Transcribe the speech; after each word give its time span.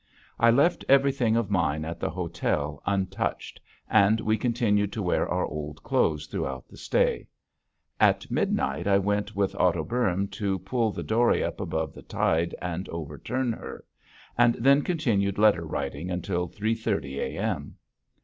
I 0.39 0.49
left 0.49 0.83
everything 0.89 1.35
of 1.35 1.51
mine 1.51 1.85
at 1.85 1.99
the 1.99 2.09
hotel 2.09 2.81
untouched 2.87 3.61
and 3.87 4.19
we 4.19 4.35
continued 4.35 4.91
to 4.93 5.01
wear 5.03 5.29
our 5.29 5.45
old 5.45 5.83
clothes 5.83 6.25
throughout 6.25 6.67
the 6.67 6.75
stay. 6.75 7.27
At 7.99 8.31
midnight 8.31 8.87
I 8.87 8.97
went 8.97 9.35
with 9.35 9.53
Otto 9.53 9.83
Boehm 9.83 10.27
to 10.29 10.57
pull 10.57 10.91
the 10.91 11.03
dory 11.03 11.43
up 11.43 11.61
above 11.61 11.93
the 11.93 12.01
tide 12.01 12.55
and 12.63 12.89
overturn 12.89 13.53
her, 13.53 13.85
and 14.35 14.55
then 14.55 14.81
continued 14.81 15.37
letter 15.37 15.67
writing 15.67 16.09
until 16.09 16.47
three 16.47 16.73
thirty 16.73 17.19
A.M. 17.19 17.75